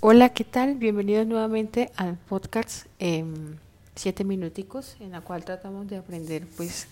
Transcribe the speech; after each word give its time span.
Hola, 0.00 0.28
¿qué 0.28 0.44
tal? 0.44 0.76
Bienvenidos 0.76 1.26
nuevamente 1.26 1.90
al 1.96 2.16
podcast 2.16 2.86
em, 3.00 3.56
Siete 3.96 4.22
Minuticos, 4.22 4.96
en 5.00 5.10
la 5.10 5.22
cual 5.22 5.44
tratamos 5.44 5.88
de 5.88 5.96
aprender 5.96 6.46
pues 6.56 6.86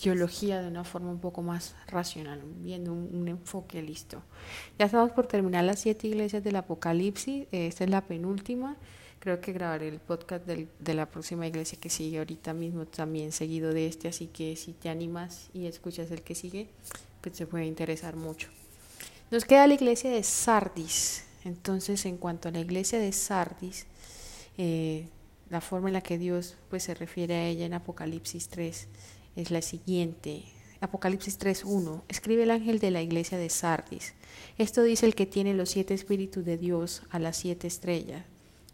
teología 0.00 0.62
de 0.62 0.68
una 0.68 0.84
forma 0.84 1.10
un 1.10 1.18
poco 1.18 1.42
más 1.42 1.74
racional, 1.88 2.40
viendo 2.60 2.92
un, 2.92 3.26
enfoque 3.26 3.82
listo. 3.82 4.22
Ya 4.78 4.86
estamos 4.86 5.10
por 5.10 5.26
terminar 5.26 5.64
las 5.64 5.80
siete 5.80 6.06
iglesias 6.06 6.44
del 6.44 6.54
Apocalipsis, 6.54 7.48
esta 7.50 7.82
es 7.82 7.90
la 7.90 8.02
penúltima. 8.02 8.76
Creo 9.18 9.40
que 9.40 9.52
grabaré 9.52 9.88
el 9.88 9.98
podcast 9.98 10.46
de 10.46 10.94
la 10.94 11.06
próxima 11.06 11.48
iglesia 11.48 11.80
que 11.80 11.90
sigue 11.90 12.18
ahorita 12.18 12.54
mismo 12.54 12.86
también 12.86 13.32
seguido 13.32 13.74
de 13.74 13.88
este, 13.88 14.06
así 14.06 14.28
que 14.28 14.54
si 14.54 14.72
te 14.72 14.88
animas 14.88 15.50
y 15.52 15.66
escuchas 15.66 16.12
el 16.12 16.22
que 16.22 16.36
sigue, 16.36 16.68
pues 17.22 17.34
te 17.34 17.44
puede 17.44 17.66
interesar 17.66 18.14
mucho. 18.14 18.50
Nos 19.32 19.44
queda 19.44 19.66
la 19.66 19.74
iglesia 19.74 20.10
de 20.10 20.22
Sardis. 20.22 21.24
Entonces, 21.44 22.06
en 22.06 22.16
cuanto 22.16 22.48
a 22.48 22.52
la 22.52 22.60
iglesia 22.60 22.98
de 22.98 23.12
Sardis, 23.12 23.86
eh, 24.58 25.08
la 25.50 25.60
forma 25.60 25.88
en 25.88 25.94
la 25.94 26.00
que 26.00 26.18
Dios 26.18 26.56
pues, 26.70 26.84
se 26.84 26.94
refiere 26.94 27.34
a 27.34 27.46
ella 27.46 27.66
en 27.66 27.74
Apocalipsis 27.74 28.48
3 28.48 28.88
es 29.36 29.50
la 29.50 29.62
siguiente. 29.62 30.44
Apocalipsis 30.80 31.38
3.1. 31.38 32.02
Escribe 32.08 32.42
el 32.42 32.50
ángel 32.50 32.78
de 32.78 32.90
la 32.90 33.02
iglesia 33.02 33.38
de 33.38 33.50
Sardis. 33.50 34.14
Esto 34.58 34.82
dice 34.82 35.06
el 35.06 35.14
que 35.14 35.26
tiene 35.26 35.54
los 35.54 35.70
siete 35.70 35.94
espíritus 35.94 36.44
de 36.44 36.58
Dios 36.58 37.02
a 37.10 37.18
las 37.18 37.36
siete 37.36 37.66
estrellas. 37.66 38.24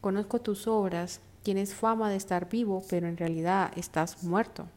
Conozco 0.00 0.40
tus 0.40 0.66
obras, 0.66 1.20
tienes 1.42 1.74
fama 1.74 2.10
de 2.10 2.16
estar 2.16 2.48
vivo, 2.48 2.84
pero 2.88 3.08
en 3.08 3.16
realidad 3.16 3.72
estás 3.76 4.22
muerto. 4.22 4.68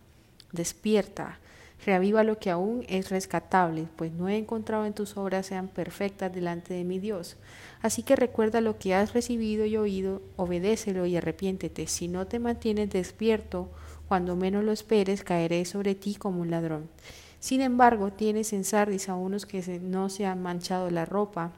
Despierta, 0.52 1.40
Reaviva 1.86 2.24
lo 2.24 2.38
que 2.38 2.52
aún 2.52 2.86
es 2.88 3.10
rescatable, 3.10 3.88
pues 3.96 4.12
no 4.12 4.30
he 4.30 4.38
encontrado 4.38 4.86
en 4.86 4.94
tus 4.94 5.18
obras 5.18 5.48
sean 5.48 5.68
perfectas 5.68 6.32
delante 6.32 6.76
de 6.76 6.84
mi 6.84 7.00
Dios. 7.00 7.38
Así 7.82 8.04
que 8.04 8.16
recuerda 8.16 8.62
lo 8.62 8.78
que 8.78 8.94
has 8.94 9.14
recibido 9.14 9.66
y 9.66 9.78
oído, 9.78 10.22
obedécelo 10.36 11.08
y 11.08 11.18
arrepiéntete. 11.18 11.88
Si 11.88 12.08
no 12.08 12.28
te 12.28 12.38
mantienes 12.38 12.92
despierto, 12.92 13.72
cuando 14.08 14.36
menos 14.36 14.64
lo 14.64 14.72
esperes, 14.72 15.24
caeré 15.24 15.66
sobre 15.66 15.96
ti 15.96 16.16
como 16.16 16.42
un 16.42 16.52
ladrón. 16.52 16.90
Sin 17.40 17.62
embargo, 17.62 18.12
tienes 18.12 18.54
en 18.54 18.64
Sardis 18.64 19.10
a 19.10 19.16
unos 19.16 19.48
que 19.48 19.80
no 19.80 20.10
se 20.10 20.28
han 20.28 20.44
manchado 20.44 20.92
la 20.92 21.06
ropa. 21.06 21.52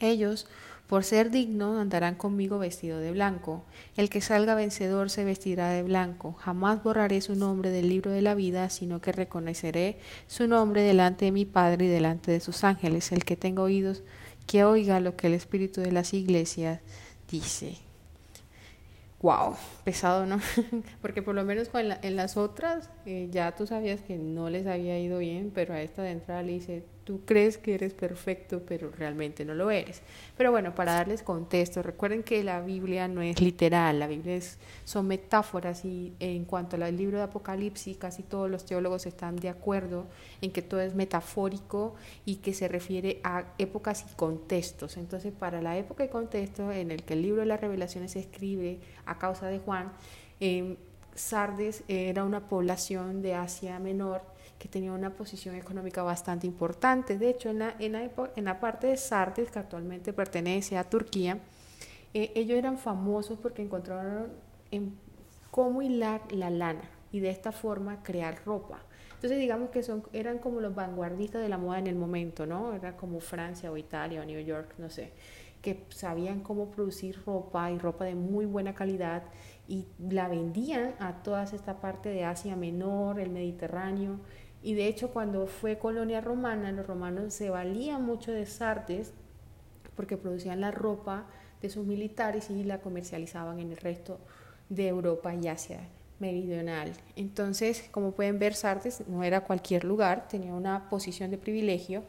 Ellos 0.00 0.46
por 0.92 1.04
ser 1.04 1.30
digno 1.30 1.80
andarán 1.80 2.16
conmigo 2.16 2.58
vestido 2.58 2.98
de 2.98 3.12
blanco. 3.12 3.64
El 3.96 4.10
que 4.10 4.20
salga 4.20 4.54
vencedor 4.54 5.08
se 5.08 5.24
vestirá 5.24 5.70
de 5.70 5.82
blanco. 5.82 6.34
Jamás 6.34 6.82
borraré 6.82 7.22
su 7.22 7.34
nombre 7.34 7.70
del 7.70 7.88
libro 7.88 8.10
de 8.10 8.20
la 8.20 8.34
vida, 8.34 8.68
sino 8.68 9.00
que 9.00 9.10
reconoceré 9.10 9.96
su 10.26 10.46
nombre 10.46 10.82
delante 10.82 11.24
de 11.24 11.32
mi 11.32 11.46
Padre 11.46 11.86
y 11.86 11.88
delante 11.88 12.30
de 12.30 12.40
sus 12.40 12.62
ángeles. 12.62 13.10
El 13.10 13.24
que 13.24 13.36
tenga 13.36 13.62
oídos, 13.62 14.02
que 14.46 14.64
oiga 14.64 15.00
lo 15.00 15.16
que 15.16 15.28
el 15.28 15.32
Espíritu 15.32 15.80
de 15.80 15.92
las 15.92 16.12
iglesias 16.12 16.80
dice. 17.26 17.78
Wow, 19.22 19.56
pesado, 19.84 20.26
¿no? 20.26 20.40
Porque 21.00 21.22
por 21.22 21.34
lo 21.34 21.42
menos 21.42 21.70
en 21.72 22.16
las 22.16 22.36
otras 22.36 22.90
eh, 23.06 23.28
ya 23.30 23.56
tú 23.56 23.66
sabías 23.66 24.02
que 24.02 24.18
no 24.18 24.50
les 24.50 24.66
había 24.66 24.98
ido 24.98 25.20
bien, 25.20 25.52
pero 25.54 25.72
a 25.72 25.80
esta 25.80 26.02
de 26.02 26.10
entrada 26.10 26.42
le 26.42 26.52
dice, 26.52 26.84
tú 27.04 27.20
crees 27.24 27.58
que 27.58 27.74
eres 27.74 27.94
perfecto, 27.94 28.62
pero 28.66 28.90
realmente 28.90 29.44
no 29.44 29.54
lo 29.54 29.70
eres. 29.70 30.02
Pero 30.36 30.50
bueno, 30.50 30.74
para 30.74 30.92
darles 30.94 31.22
contexto, 31.22 31.82
recuerden 31.82 32.22
que 32.22 32.44
la 32.44 32.60
Biblia 32.60 33.08
no 33.08 33.22
es 33.22 33.40
literal, 33.40 33.98
la 33.98 34.06
Biblia 34.06 34.36
es, 34.36 34.58
son 34.84 35.08
metáforas 35.08 35.84
y 35.84 36.12
en 36.20 36.44
cuanto 36.44 36.76
al 36.76 36.96
libro 36.96 37.18
de 37.18 37.24
Apocalipsis, 37.24 37.96
casi 37.96 38.22
todos 38.22 38.50
los 38.50 38.64
teólogos 38.64 39.06
están 39.06 39.36
de 39.36 39.48
acuerdo 39.48 40.06
en 40.40 40.52
que 40.52 40.62
todo 40.62 40.80
es 40.80 40.94
metafórico 40.94 41.94
y 42.24 42.36
que 42.36 42.54
se 42.54 42.68
refiere 42.68 43.20
a 43.24 43.44
épocas 43.58 44.04
y 44.10 44.14
contextos. 44.14 44.96
Entonces, 44.96 45.32
para 45.32 45.60
la 45.60 45.76
época 45.76 46.04
y 46.04 46.08
contexto 46.08 46.70
en 46.70 46.90
el 46.90 47.02
que 47.02 47.14
el 47.14 47.22
libro 47.22 47.40
de 47.40 47.46
las 47.46 47.60
revelaciones 47.60 48.12
se 48.12 48.20
escribe 48.20 48.78
a 49.06 49.18
causa 49.18 49.48
de 49.48 49.58
Juan, 49.58 49.92
eh, 50.40 50.76
Sardes 51.14 51.84
era 51.88 52.24
una 52.24 52.48
población 52.48 53.20
de 53.20 53.34
Asia 53.34 53.78
Menor 53.78 54.31
que 54.62 54.68
tenía 54.68 54.92
una 54.92 55.10
posición 55.10 55.56
económica 55.56 56.04
bastante 56.04 56.46
importante. 56.46 57.18
De 57.18 57.30
hecho, 57.30 57.50
en 57.50 57.58
la, 57.58 57.74
en 57.80 57.96
en 57.96 58.44
la 58.44 58.60
parte 58.60 58.86
de 58.86 58.96
Sardes, 58.96 59.50
que 59.50 59.58
actualmente 59.58 60.12
pertenece 60.12 60.78
a 60.78 60.84
Turquía, 60.84 61.40
eh, 62.14 62.30
ellos 62.36 62.56
eran 62.56 62.78
famosos 62.78 63.40
porque 63.40 63.60
encontraron 63.60 64.28
en 64.70 64.94
cómo 65.50 65.82
hilar 65.82 66.20
la 66.30 66.48
lana 66.48 66.88
y 67.10 67.18
de 67.18 67.30
esta 67.30 67.50
forma 67.50 68.04
crear 68.04 68.44
ropa. 68.44 68.78
Entonces 69.14 69.40
digamos 69.40 69.70
que 69.70 69.82
son, 69.82 70.04
eran 70.12 70.38
como 70.38 70.60
los 70.60 70.72
vanguardistas 70.76 71.42
de 71.42 71.48
la 71.48 71.58
moda 71.58 71.80
en 71.80 71.88
el 71.88 71.96
momento, 71.96 72.46
¿no? 72.46 72.72
Era 72.72 72.96
como 72.96 73.18
Francia 73.18 73.72
o 73.72 73.76
Italia 73.76 74.20
o 74.20 74.24
New 74.24 74.44
York, 74.44 74.74
no 74.78 74.90
sé, 74.90 75.10
que 75.60 75.86
sabían 75.88 76.38
cómo 76.38 76.70
producir 76.70 77.20
ropa 77.26 77.68
y 77.72 77.78
ropa 77.78 78.04
de 78.04 78.14
muy 78.14 78.46
buena 78.46 78.76
calidad 78.76 79.24
y 79.66 79.88
la 80.08 80.28
vendían 80.28 80.94
a 81.00 81.24
toda 81.24 81.42
esta 81.42 81.80
parte 81.80 82.10
de 82.10 82.24
Asia 82.24 82.54
Menor, 82.54 83.18
el 83.18 83.30
Mediterráneo, 83.30 84.20
y 84.62 84.74
de 84.74 84.86
hecho, 84.86 85.10
cuando 85.10 85.46
fue 85.46 85.78
colonia 85.78 86.20
romana, 86.20 86.70
los 86.72 86.86
romanos 86.86 87.34
se 87.34 87.50
valían 87.50 88.04
mucho 88.04 88.32
de 88.32 88.46
Sardes 88.46 89.12
porque 89.96 90.16
producían 90.16 90.60
la 90.60 90.70
ropa 90.70 91.26
de 91.60 91.68
sus 91.68 91.84
militares 91.84 92.48
y 92.50 92.64
la 92.64 92.80
comercializaban 92.80 93.58
en 93.58 93.70
el 93.70 93.76
resto 93.76 94.18
de 94.68 94.88
Europa 94.88 95.34
y 95.34 95.48
Asia 95.48 95.80
meridional. 96.18 96.92
Entonces, 97.16 97.88
como 97.90 98.12
pueden 98.12 98.38
ver, 98.38 98.54
Sardes 98.54 99.02
no 99.08 99.24
era 99.24 99.42
cualquier 99.42 99.84
lugar, 99.84 100.28
tenía 100.28 100.54
una 100.54 100.88
posición 100.88 101.30
de 101.30 101.38
privilegio 101.38 102.04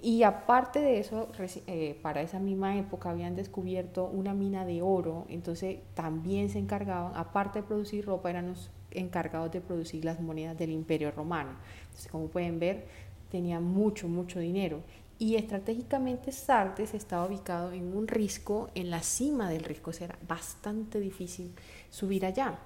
y 0.00 0.22
aparte 0.22 0.80
de 0.80 1.00
eso, 1.00 1.28
eh, 1.66 1.98
para 2.02 2.22
esa 2.22 2.38
misma 2.38 2.76
época 2.76 3.10
habían 3.10 3.34
descubierto 3.34 4.04
una 4.06 4.32
mina 4.32 4.64
de 4.64 4.80
oro, 4.80 5.26
entonces 5.28 5.78
también 5.94 6.50
se 6.50 6.60
encargaban, 6.60 7.12
aparte 7.16 7.60
de 7.60 7.66
producir 7.66 8.06
ropa, 8.06 8.30
eran 8.30 8.48
los 8.48 8.70
encargados 8.90 9.52
de 9.52 9.60
producir 9.60 10.04
las 10.04 10.20
monedas 10.20 10.56
del 10.58 10.70
Imperio 10.70 11.10
Romano. 11.10 11.50
Entonces, 11.84 12.10
como 12.10 12.28
pueden 12.28 12.58
ver, 12.58 12.86
tenía 13.30 13.60
mucho, 13.60 14.08
mucho 14.08 14.40
dinero. 14.40 14.82
Y 15.18 15.34
estratégicamente 15.34 16.30
Sardes 16.30 16.94
estaba 16.94 17.26
ubicado 17.26 17.72
en 17.72 17.96
un 17.96 18.06
risco, 18.06 18.70
en 18.74 18.90
la 18.90 19.02
cima 19.02 19.50
del 19.50 19.64
risco, 19.64 19.90
o 19.90 19.92
sea, 19.92 20.06
era 20.06 20.18
bastante 20.28 21.00
difícil 21.00 21.52
subir 21.90 22.24
allá. 22.24 22.58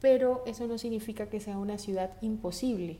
Pero 0.00 0.42
eso 0.46 0.66
no 0.66 0.78
significa 0.78 1.26
que 1.26 1.38
sea 1.38 1.58
una 1.58 1.78
ciudad 1.78 2.12
imposible. 2.22 2.98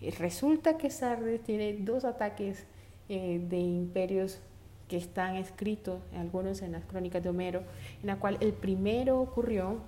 Eh, 0.00 0.12
resulta 0.18 0.76
que 0.76 0.90
Sardes 0.90 1.42
tiene 1.42 1.74
dos 1.74 2.04
ataques 2.04 2.64
eh, 3.08 3.40
de 3.48 3.58
imperios 3.58 4.40
que 4.88 4.96
están 4.96 5.36
escritos, 5.36 6.00
algunos 6.14 6.62
en 6.62 6.72
las 6.72 6.84
crónicas 6.84 7.22
de 7.22 7.28
Homero, 7.28 7.62
en 8.02 8.08
la 8.08 8.16
cual 8.18 8.38
el 8.40 8.52
primero 8.52 9.20
ocurrió 9.20 9.78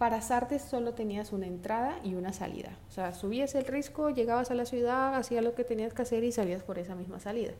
para 0.00 0.22
Sardes 0.22 0.62
solo 0.62 0.94
tenías 0.94 1.30
una 1.30 1.46
entrada 1.46 2.00
y 2.02 2.14
una 2.14 2.32
salida. 2.32 2.70
O 2.88 2.90
sea, 2.90 3.12
subías 3.12 3.54
el 3.54 3.66
risco, 3.66 4.08
llegabas 4.08 4.50
a 4.50 4.54
la 4.54 4.64
ciudad, 4.64 5.14
hacías 5.14 5.44
lo 5.44 5.54
que 5.54 5.62
tenías 5.62 5.92
que 5.92 6.00
hacer 6.00 6.24
y 6.24 6.32
salías 6.32 6.62
por 6.62 6.78
esa 6.78 6.94
misma 6.94 7.20
salida. 7.20 7.52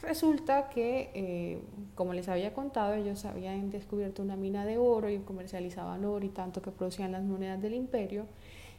Resulta 0.00 0.68
que, 0.68 1.10
eh, 1.14 1.58
como 1.96 2.12
les 2.12 2.28
había 2.28 2.54
contado, 2.54 2.94
ellos 2.94 3.24
habían 3.24 3.72
descubierto 3.72 4.22
una 4.22 4.36
mina 4.36 4.64
de 4.64 4.78
oro 4.78 5.10
y 5.10 5.18
comercializaban 5.18 6.04
oro 6.04 6.24
y 6.24 6.28
tanto 6.28 6.62
que 6.62 6.70
producían 6.70 7.10
las 7.10 7.24
monedas 7.24 7.60
del 7.60 7.74
imperio. 7.74 8.26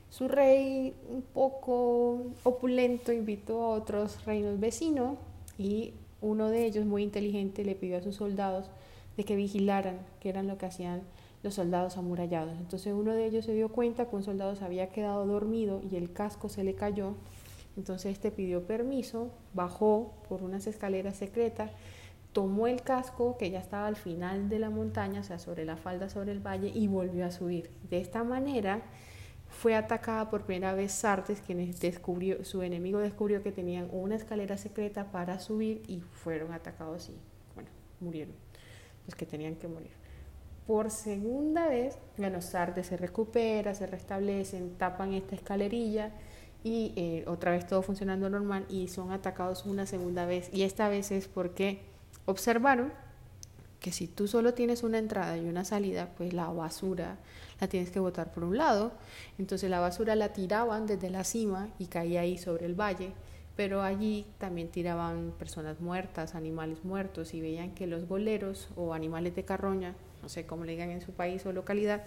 Su 0.10 0.30
rey, 0.30 0.96
un 1.10 1.22
poco 1.22 2.28
opulento, 2.44 3.12
invitó 3.12 3.62
a 3.64 3.70
otros 3.72 4.24
reinos 4.24 4.58
vecinos 4.58 5.18
y 5.58 5.96
uno 6.22 6.48
de 6.48 6.66
ellos, 6.66 6.86
muy 6.86 7.04
inteligente, 7.04 7.66
le 7.66 7.76
pidió 7.76 7.98
a 7.98 8.02
sus 8.02 8.16
soldados 8.16 8.70
de 9.18 9.26
que 9.26 9.36
vigilaran 9.36 10.00
qué 10.22 10.30
eran 10.30 10.48
lo 10.48 10.58
que 10.58 10.68
hacían 10.68 11.02
los 11.44 11.54
soldados 11.54 11.98
amurallados. 11.98 12.58
Entonces 12.58 12.94
uno 12.94 13.14
de 13.14 13.26
ellos 13.26 13.46
se 13.46 13.54
dio 13.54 13.70
cuenta 13.70 14.10
que 14.10 14.16
un 14.16 14.24
soldado 14.24 14.56
se 14.56 14.66
había 14.66 14.90
quedado 14.90 15.26
dormido 15.26 15.82
y 15.90 15.96
el 15.96 16.12
casco 16.12 16.50
se 16.50 16.64
le 16.64 16.76
cayó. 16.76 17.16
Entonces 17.78 18.14
este 18.14 18.32
pidió 18.32 18.66
permiso, 18.66 19.32
bajó 19.54 20.14
por 20.28 20.42
unas 20.42 20.66
escaleras 20.66 21.18
secretas, 21.18 21.72
tomó 22.32 22.68
el 22.68 22.82
casco 22.82 23.38
que 23.38 23.52
ya 23.52 23.60
estaba 23.60 23.88
al 23.88 23.96
final 23.96 24.50
de 24.50 24.60
la 24.60 24.70
montaña, 24.70 25.22
o 25.22 25.24
sea, 25.24 25.40
sobre 25.40 25.66
la 25.66 25.78
falda, 25.78 26.10
sobre 26.10 26.32
el 26.32 26.40
valle, 26.40 26.72
y 26.74 26.88
volvió 26.88 27.26
a 27.26 27.32
subir. 27.32 27.70
De 27.90 28.00
esta 28.00 28.24
manera 28.24 28.82
fue 29.50 29.76
atacada 29.76 30.30
por 30.30 30.44
primera 30.44 30.74
vez 30.74 30.92
Sartes, 30.92 31.42
quien 31.42 31.74
descubrió, 31.80 32.44
su 32.44 32.62
enemigo 32.62 33.00
descubrió 33.00 33.44
que 33.44 33.52
tenían 33.52 33.90
una 33.92 34.16
escalera 34.16 34.58
secreta 34.58 35.12
para 35.12 35.40
subir 35.40 35.84
y 35.88 36.00
fueron 36.00 36.54
atacados 36.54 37.10
y, 37.10 37.16
bueno, 37.54 37.70
murieron 38.00 38.36
los 39.06 39.16
que 39.16 39.26
tenían 39.26 39.56
que 39.56 39.68
morir 39.68 40.05
por 40.68 40.90
segunda 40.90 41.68
vez, 41.68 41.98
bueno, 42.18 42.42
Sardes 42.42 42.88
se 42.88 42.98
recupera, 42.98 43.76
se 43.76 43.86
restablecen, 43.86 44.78
tapan 44.78 45.14
esta 45.14 45.36
escalerilla 45.36 46.12
y 46.64 46.94
eh, 46.96 47.24
otra 47.28 47.52
vez 47.52 47.68
todo 47.68 47.84
funcionando 47.84 48.30
normal 48.30 48.66
y 48.70 48.88
son 48.88 49.12
atacados 49.12 49.66
una 49.66 49.86
segunda 49.86 50.26
vez. 50.26 50.50
Y 50.52 50.64
esta 50.64 50.90
vez 50.90 51.12
es 51.12 51.28
porque 51.28 51.82
observaron 52.26 52.92
que 53.80 53.92
si 53.92 54.08
tú 54.08 54.28
solo 54.28 54.56
tienes 54.56 54.82
una 54.82 54.98
entrada 54.98 55.38
y 55.38 55.48
una 55.48 55.66
salida, 55.66 56.10
pues 56.18 56.34
la 56.34 56.48
basura 56.48 57.18
la 57.62 57.68
tienes 57.68 57.92
que 57.92 58.00
botar 58.00 58.32
por 58.32 58.44
un 58.44 58.58
lado. 58.58 58.92
Entonces 59.38 59.70
la 59.70 59.80
basura 59.80 60.16
la 60.16 60.34
tiraban 60.34 60.88
desde 60.88 61.12
la 61.12 61.24
cima 61.24 61.70
y 61.78 61.86
caía 61.86 62.22
ahí 62.22 62.40
sobre 62.40 62.66
el 62.66 62.74
valle 62.74 63.14
pero 63.56 63.82
allí 63.82 64.26
también 64.38 64.70
tiraban 64.70 65.34
personas 65.38 65.80
muertas, 65.80 66.36
animales 66.36 66.84
muertos 66.84 67.34
y 67.34 67.42
veían 67.42 67.72
que 67.74 67.88
los 67.88 68.08
boleros 68.08 68.68
o 68.76 68.94
animales 68.94 69.36
de 69.36 69.46
carroña, 69.46 69.96
no 70.26 70.30
sé 70.30 70.48
cómo 70.48 70.66
le 70.66 70.72
digan 70.72 70.90
en 70.90 71.02
su 71.02 71.12
país 71.12 71.46
o 71.46 71.52
localidad, 71.52 72.04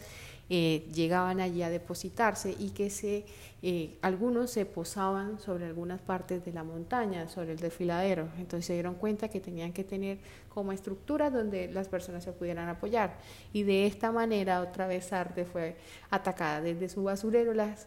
eh, 0.51 0.89
llegaban 0.93 1.39
allí 1.39 1.63
a 1.63 1.71
depositarse 1.71 2.57
y 2.59 2.71
que 2.71 2.91
se, 2.91 3.25
eh, 3.63 3.97
algunos 4.03 4.51
se 4.51 4.67
posaban 4.67 5.39
sobre 5.39 5.67
algunas 5.67 6.01
partes 6.01 6.45
de 6.45 6.53
la 6.53 6.65
montaña, 6.65 7.29
sobre 7.29 7.53
el 7.53 7.61
desfiladero. 7.61 8.29
Entonces 8.39 8.67
se 8.67 8.73
dieron 8.73 8.95
cuenta 8.97 9.29
que 9.29 9.39
tenían 9.39 9.73
que 9.73 9.85
tener 9.85 10.19
como 10.53 10.73
estructuras 10.73 11.33
donde 11.33 11.69
las 11.69 11.87
personas 11.87 12.25
se 12.25 12.33
pudieran 12.33 12.69
apoyar. 12.69 13.19
Y 13.53 13.63
de 13.63 13.87
esta 13.87 14.11
manera 14.11 14.63
otra 14.63 14.89
vez 14.89 15.13
Arte 15.13 15.45
fue 15.45 15.77
atacada. 16.11 16.61
Desde 16.61 16.89
su 16.89 17.05
basurero 17.05 17.55
las, 17.55 17.87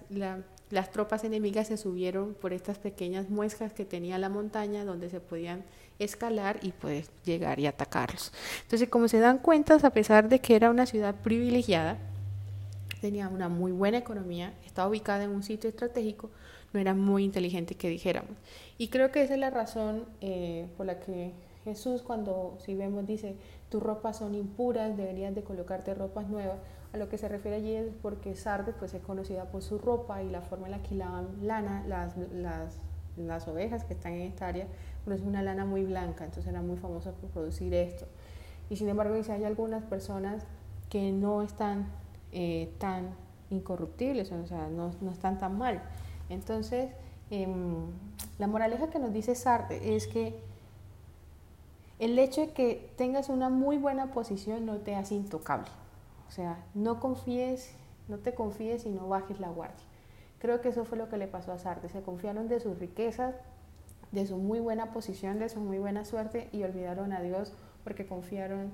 las 0.72 0.92
tropas 0.92 1.24
enemigas 1.24 1.68
se 1.68 1.78
subieron 1.78 2.34
por 2.34 2.54
estas 2.54 2.78
pequeñas 2.78 3.30
muescas 3.30 3.74
que 3.74 3.86
tenía 3.86 4.18
la 4.18 4.30
montaña 4.30 4.86
donde 4.86 5.10
se 5.10 5.20
podían 5.20 5.64
escalar 6.00 6.60
y 6.62 6.72
pues 6.72 7.10
llegar 7.26 7.60
y 7.60 7.68
atacarlos. 7.68 8.32
Entonces, 8.64 8.90
como 8.90 9.08
se 9.08 9.20
dan 9.20 9.38
cuenta, 9.38 9.76
a 9.76 9.90
pesar 9.92 10.30
de 10.30 10.40
que 10.40 10.56
era 10.56 10.70
una 10.70 10.86
ciudad 10.86 11.16
privilegiada, 11.16 11.98
tenía 13.02 13.28
una 13.28 13.50
muy 13.50 13.72
buena 13.72 13.98
economía, 13.98 14.54
estaba 14.66 14.88
ubicada 14.88 15.24
en 15.24 15.32
un 15.32 15.44
sitio 15.44 15.70
estratégico, 15.70 16.30
no 16.74 16.80
era 16.80 16.94
muy 16.94 17.24
inteligente 17.24 17.76
que 17.76 17.90
dijéramos. 17.90 18.32
Y 18.78 18.88
creo 18.88 19.12
que 19.12 19.24
esa 19.24 19.34
es 19.34 19.40
la 19.40 19.50
razón 19.50 20.06
eh, 20.22 20.68
por 20.78 20.86
la 20.86 21.00
que 21.00 21.34
Jesús 21.64 22.02
cuando, 22.02 22.58
si 22.60 22.76
vemos, 22.76 23.06
dice, 23.06 23.36
tus 23.70 23.82
ropas 23.82 24.18
son 24.18 24.36
impuras, 24.36 24.98
deberías 24.98 25.36
de 25.36 25.44
colocarte 25.44 25.94
ropas 25.94 26.28
nuevas. 26.28 26.58
A 26.94 26.98
lo 26.98 27.08
que 27.08 27.18
se 27.18 27.28
refiere 27.28 27.58
allí 27.58 27.74
es 27.74 27.88
porque 28.02 28.36
Sardes 28.36 28.76
pues, 28.78 28.94
es 28.94 29.02
conocida 29.02 29.46
por 29.46 29.62
su 29.62 29.78
ropa 29.78 30.24
y 30.24 30.30
la 30.30 30.42
forma 30.42 30.68
en 30.68 30.72
la 30.72 30.84
que 30.84 30.96
lavan 30.96 31.28
lana, 31.42 31.84
las, 31.88 32.18
las, 32.18 32.80
las 33.16 33.48
ovejas 33.48 33.86
que 33.86 33.94
están 33.94 34.14
en 34.14 34.22
esta 34.22 34.48
área, 34.48 34.68
pero 35.06 35.22
una 35.24 35.42
lana 35.42 35.66
muy 35.66 35.84
blanca, 35.84 36.26
entonces 36.26 36.50
era 36.52 36.62
muy 36.62 36.78
famosa 36.78 37.12
por 37.12 37.30
producir 37.30 37.74
esto. 37.74 38.08
Y 38.70 38.76
sin 38.78 38.90
embargo, 38.90 39.16
dice, 39.16 39.32
hay 39.32 39.44
algunas 39.44 39.84
personas 39.84 40.46
que 40.90 41.12
no 41.12 41.42
están 41.42 41.88
eh, 42.32 42.74
tan 42.78 43.16
incorruptibles, 43.50 44.32
o 44.32 44.48
sea, 44.48 44.68
no, 44.70 44.92
no, 45.02 45.12
están 45.12 45.38
tan 45.38 45.58
mal. 45.58 45.82
Entonces, 46.30 46.90
em, 47.30 47.86
la 48.40 48.48
moraleja 48.48 48.90
que 48.90 49.00
nos 49.00 49.14
dice 49.14 49.36
Sartre 49.36 49.96
es 49.96 50.08
que 50.08 50.42
el 52.02 52.18
hecho 52.18 52.42
de 52.42 52.50
que 52.50 52.92
tengas 52.98 53.30
una 53.30 53.50
muy 53.50 53.78
buena 53.78 54.12
posición 54.12 54.66
no 54.66 54.78
te 54.78 54.96
hace 54.96 55.14
intocable. 55.14 55.68
O 56.28 56.32
sea, 56.32 56.58
no 56.74 57.00
confíes, 57.00 57.76
no 58.08 58.18
te 58.18 58.34
confíes 58.34 58.88
y 58.88 58.90
no 58.90 59.08
bajes 59.08 59.40
la 59.40 59.50
guardia. 59.50 59.86
Creo 60.40 60.62
que 60.62 60.70
eso 60.70 60.84
fue 60.84 60.98
lo 60.98 61.10
que 61.10 61.18
le 61.18 61.28
pasó 61.28 61.52
a 61.52 61.60
Sartre. 61.60 61.90
Se 61.90 62.02
confiaron 62.02 62.48
de 62.48 62.60
sus 62.60 62.80
riquezas, 62.80 63.36
de 64.12 64.26
su 64.26 64.38
muy 64.38 64.60
buena 64.60 64.92
posición, 64.92 65.38
de 65.38 65.48
su 65.48 65.60
muy 65.60 65.78
buena 65.78 66.04
suerte 66.04 66.50
y 66.52 66.64
olvidaron 66.64 67.14
a 67.14 67.22
Dios 67.22 67.54
porque 67.84 68.08
confiaron 68.08 68.72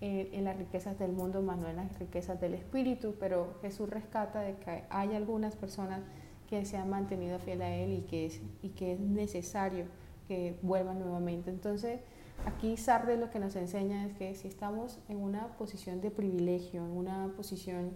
en, 0.00 0.42
las 0.46 0.56
riquezas 0.56 0.98
del 0.98 1.12
mundo, 1.12 1.42
más 1.42 1.58
no 1.58 1.68
en 1.68 1.76
las 1.76 1.98
riquezas 1.98 2.40
del 2.40 2.54
espíritu, 2.54 3.14
pero 3.20 3.58
Jesús 3.60 3.90
rescata 3.90 4.40
de 4.40 4.54
que 4.54 4.84
hay 4.88 5.14
algunas 5.14 5.54
personas 5.54 6.00
que 6.48 6.64
se 6.64 6.78
han 6.78 6.88
mantenido 6.88 7.38
fiel 7.40 7.60
a 7.60 7.74
Él 7.74 7.92
y 7.92 8.00
que 8.00 8.24
es, 8.24 8.40
y 8.62 8.70
que 8.70 8.94
es 8.94 9.00
necesario 9.00 9.84
que 10.28 10.56
vuelvan 10.62 10.98
nuevamente. 10.98 11.50
Entonces, 11.50 12.00
aquí 12.46 12.76
Sardes 12.76 13.18
lo 13.18 13.30
que 13.30 13.38
nos 13.38 13.56
enseña 13.56 14.06
es 14.06 14.14
que 14.14 14.34
si 14.34 14.48
estamos 14.48 14.98
en 15.08 15.18
una 15.18 15.56
posición 15.56 16.00
de 16.00 16.10
privilegio, 16.10 16.84
en 16.84 16.90
una 16.90 17.32
posición 17.36 17.92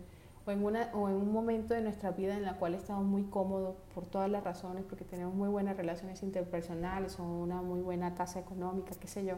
o 0.46 0.50
en, 0.50 0.64
una, 0.64 0.90
o 0.92 1.08
en 1.08 1.14
un 1.14 1.32
momento 1.32 1.74
de 1.74 1.80
nuestra 1.80 2.10
vida 2.10 2.36
en 2.36 2.42
la 2.42 2.58
cual 2.58 2.74
estamos 2.74 3.04
muy 3.04 3.24
cómodos 3.24 3.76
por 3.94 4.06
todas 4.06 4.30
las 4.30 4.44
razones, 4.44 4.84
porque 4.84 5.04
tenemos 5.04 5.34
muy 5.34 5.48
buenas 5.48 5.76
relaciones 5.76 6.22
interpersonales 6.22 7.18
o 7.18 7.24
una 7.24 7.62
muy 7.62 7.80
buena 7.80 8.14
tasa 8.14 8.40
económica, 8.40 8.92
qué 9.00 9.08
sé 9.08 9.24
yo, 9.24 9.36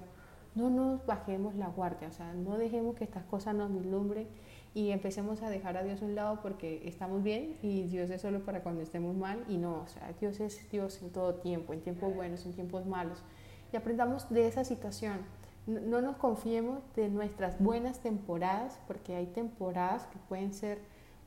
no 0.56 0.70
nos 0.70 1.04
bajemos 1.06 1.54
la 1.54 1.68
guardia, 1.68 2.08
o 2.08 2.12
sea, 2.12 2.32
no 2.32 2.56
dejemos 2.56 2.96
que 2.96 3.04
estas 3.04 3.24
cosas 3.24 3.54
nos 3.54 3.72
vislumbren 3.72 4.26
y 4.74 4.90
empecemos 4.90 5.42
a 5.42 5.50
dejar 5.50 5.76
a 5.76 5.84
Dios 5.84 6.02
a 6.02 6.06
un 6.06 6.14
lado 6.14 6.40
porque 6.42 6.82
estamos 6.88 7.22
bien 7.22 7.56
y 7.62 7.84
Dios 7.84 8.10
es 8.10 8.22
solo 8.22 8.44
para 8.44 8.62
cuando 8.62 8.82
estemos 8.82 9.14
mal 9.14 9.44
y 9.48 9.58
no, 9.58 9.82
o 9.82 9.88
sea, 9.88 10.12
Dios 10.18 10.40
es 10.40 10.68
Dios 10.70 11.00
en 11.02 11.10
todo 11.10 11.36
tiempo, 11.36 11.72
en 11.72 11.82
tiempos 11.82 12.14
buenos, 12.14 12.44
en 12.46 12.52
tiempos 12.52 12.84
malos. 12.86 13.22
Y 13.72 13.76
aprendamos 13.76 14.28
de 14.30 14.46
esa 14.46 14.64
situación. 14.64 15.18
No, 15.66 16.00
nos 16.00 16.16
confiemos 16.16 16.80
de 16.94 17.08
nuestras 17.08 17.58
buenas 17.58 18.00
temporadas 18.00 18.78
porque 18.86 19.16
hay 19.16 19.26
temporadas 19.26 20.06
que 20.06 20.18
pueden 20.28 20.54
ser 20.54 20.78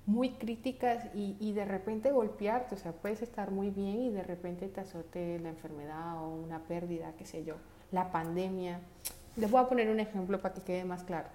muy 0.05 0.31
críticas 0.31 1.05
y, 1.13 1.35
y, 1.39 1.51
de 1.51 1.65
repente 1.65 2.11
golpearte, 2.11 2.75
o 2.75 2.77
sea, 2.77 2.93
puedes 2.93 3.21
estar 3.21 3.51
muy 3.51 3.69
bien 3.69 4.01
y 4.01 4.09
de 4.09 4.23
repente 4.23 4.67
te 4.67 4.81
azote 4.81 5.39
la 5.39 5.49
enfermedad 5.49 6.23
o 6.23 6.29
una 6.29 6.59
pérdida, 6.59 7.13
qué 7.17 7.25
sé 7.25 7.43
yo, 7.43 7.55
la 7.91 8.11
pandemia. 8.11 8.79
Les 9.35 9.51
voy 9.51 9.61
a 9.61 9.67
poner 9.67 9.89
un 9.89 9.99
ejemplo 9.99 10.41
para 10.41 10.55
que 10.55 10.61
quede 10.61 10.85
más 10.85 11.03
claro. 11.03 11.27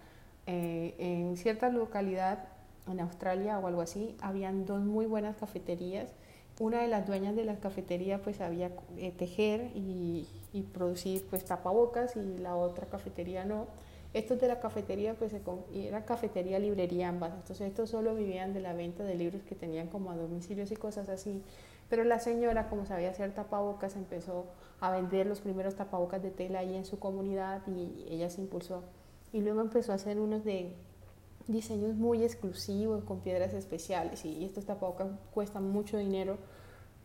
Eh, 0.47 0.95
en 0.99 1.37
cierta 1.37 1.69
localidad, 1.69 2.49
en 2.87 3.01
Australia 3.01 3.59
o 3.59 3.67
algo 3.67 3.81
así, 3.81 4.17
habían 4.21 4.67
dos 4.67 4.83
muy 4.83 5.07
buenas 5.07 5.37
cafeterías. 5.37 6.13
Una 6.61 6.83
de 6.83 6.89
las 6.89 7.07
dueñas 7.07 7.35
de 7.35 7.45
la 7.45 7.57
cafetería 7.57 8.23
pues 8.23 8.37
sabía 8.37 8.71
eh, 8.97 9.11
tejer 9.11 9.73
y, 9.75 10.29
producir 10.73 11.27
pues 11.29 11.45
tapabocas 11.45 12.15
y 12.17 12.39
la 12.39 12.55
otra 12.55 12.87
cafetería 12.87 13.45
no. 13.45 13.67
Estos 14.13 14.41
de 14.41 14.47
la 14.47 14.61
cafetería 14.61 15.15
pues 15.15 15.35
era 15.75 16.05
cafetería, 16.05 16.61
librería 16.61 17.09
ambas. 17.09 17.33
Entonces 17.35 17.69
estos 17.69 17.91
solo 17.91 18.15
vivían 18.15 18.55
de 18.55 18.61
la 18.61 18.73
venta 18.73 19.03
de 19.03 19.17
libros 19.17 19.43
que 19.43 19.57
tenían 19.57 19.89
como 19.89 20.13
a 20.13 20.17
domicilios 20.17 20.71
y 20.71 20.77
cosas 20.77 21.09
así. 21.09 21.43
Pero 21.91 22.05
la 22.05 22.21
señora, 22.21 22.69
como 22.69 22.87
sabía 22.87 23.11
hacer 23.11 23.35
tapabocas, 23.35 23.97
empezó 23.97 24.47
a 24.81 24.93
vender 24.93 25.27
los 25.27 25.41
primeros 25.41 25.75
tapabocas 25.75 26.23
de 26.23 26.31
tela 26.31 26.61
ahí 26.61 26.77
en 26.77 26.85
su 26.85 27.01
comunidad 27.01 27.63
y 27.67 28.07
ella 28.09 28.31
se 28.31 28.41
impulsó. 28.41 28.85
Y 29.33 29.41
luego 29.41 29.61
empezó 29.61 29.91
a 29.91 29.97
hacer 29.97 30.21
unos 30.21 30.45
de 30.45 30.77
diseños 31.47 31.95
muy 31.95 32.23
exclusivos 32.23 33.05
con 33.05 33.21
piedras 33.21 33.53
especiales 33.55 34.25
y 34.25 34.45
estos 34.45 34.65
tapabocas 34.65 35.09
cuestan 35.33 35.71
mucho 35.71 35.99
dinero, 35.99 36.39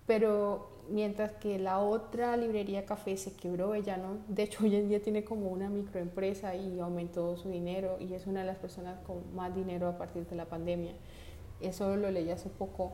pero 0.06 0.70
mientras 0.90 1.34
que 1.34 1.60
la 1.60 1.80
otra 1.80 2.36
librería 2.38 2.86
café 2.86 3.16
se 3.18 3.34
quebró, 3.34 3.74
ella 3.76 3.98
no, 3.98 4.18
de 4.28 4.44
hecho 4.44 4.64
hoy 4.64 4.76
en 4.76 4.90
día 4.90 5.02
tiene 5.02 5.24
como 5.24 5.50
una 5.50 5.70
microempresa 5.70 6.56
y 6.56 6.80
aumentó 6.80 7.36
su 7.38 7.50
dinero 7.50 7.98
y 8.00 8.14
es 8.14 8.28
una 8.28 8.42
de 8.42 8.48
las 8.48 8.58
personas 8.58 9.00
con 9.06 9.36
más 9.36 9.54
dinero 9.56 9.88
a 9.88 9.98
partir 9.98 10.26
de 10.28 10.36
la 10.36 10.46
pandemia. 10.46 10.94
Eso 11.62 11.96
lo 11.98 12.10
leí 12.10 12.32
hace 12.32 12.50
poco. 12.50 12.94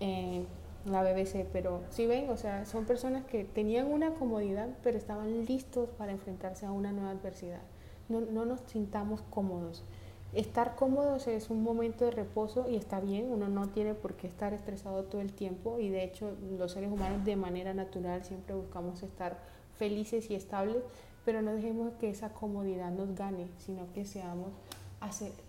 Eh, 0.00 0.44
la 0.84 1.02
BBC, 1.02 1.46
pero 1.52 1.82
si 1.90 2.06
ven, 2.06 2.28
o 2.30 2.36
sea, 2.36 2.66
son 2.66 2.86
personas 2.86 3.24
que 3.24 3.44
tenían 3.44 3.86
una 3.86 4.14
comodidad, 4.14 4.68
pero 4.82 4.98
estaban 4.98 5.44
listos 5.46 5.88
para 5.90 6.10
enfrentarse 6.10 6.66
a 6.66 6.72
una 6.72 6.90
nueva 6.90 7.10
adversidad. 7.10 7.62
No, 8.08 8.20
no 8.20 8.44
nos 8.44 8.60
sintamos 8.66 9.22
cómodos. 9.30 9.84
Estar 10.32 10.76
cómodos 10.76 11.26
es 11.26 11.50
un 11.50 11.62
momento 11.62 12.06
de 12.06 12.10
reposo 12.10 12.66
y 12.68 12.76
está 12.76 13.00
bien, 13.00 13.30
uno 13.30 13.48
no 13.48 13.68
tiene 13.68 13.92
por 13.92 14.14
qué 14.14 14.26
estar 14.26 14.54
estresado 14.54 15.04
todo 15.04 15.20
el 15.20 15.34
tiempo 15.34 15.78
y 15.78 15.90
de 15.90 16.04
hecho 16.04 16.32
los 16.58 16.72
seres 16.72 16.90
humanos 16.90 17.22
de 17.26 17.36
manera 17.36 17.74
natural 17.74 18.24
siempre 18.24 18.54
buscamos 18.54 19.02
estar 19.02 19.38
felices 19.76 20.30
y 20.30 20.34
estables, 20.34 20.78
pero 21.26 21.42
no 21.42 21.52
dejemos 21.52 21.92
que 22.00 22.08
esa 22.08 22.30
comodidad 22.30 22.90
nos 22.90 23.14
gane, 23.14 23.46
sino 23.58 23.92
que 23.92 24.06
seamos, 24.06 24.48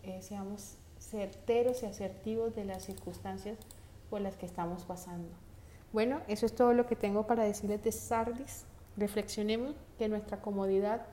eh, 0.03 0.21
seamos 0.21 0.75
certeros 0.99 1.81
y 1.83 1.85
asertivos 1.85 2.53
de 2.53 2.65
las 2.65 2.83
circunstancias 2.83 3.57
por 4.09 4.19
las 4.19 4.35
que 4.35 4.45
estamos 4.45 4.83
pasando. 4.83 5.29
Bueno, 5.93 6.19
eso 6.27 6.45
es 6.45 6.55
todo 6.55 6.73
lo 6.73 6.87
que 6.87 6.97
tengo 6.97 7.25
para 7.25 7.45
decirles 7.45 7.83
de 7.83 7.91
Sardis. 7.93 8.65
Reflexionemos 8.97 9.75
que 9.97 10.09
nuestra 10.09 10.41
comodidad 10.41 11.05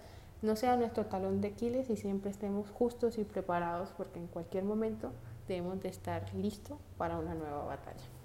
no 0.43 0.57
sea 0.57 0.77
nuestro 0.77 1.07
talón 1.07 1.41
de 1.41 1.49
Aquiles 1.49 1.91
y 1.91 1.97
siempre 1.97 2.31
estemos 2.31 2.71
justos 2.71 3.19
y 3.19 3.25
preparados 3.25 3.91
porque 3.97 4.19
en 4.19 4.27
cualquier 4.27 4.65
momento 4.65 5.13
debemos 5.47 5.83
de 5.83 5.89
estar 5.89 6.33
listos 6.35 6.79
para 6.97 7.19
una 7.19 7.35
nueva 7.35 7.65
batalla. 7.65 8.20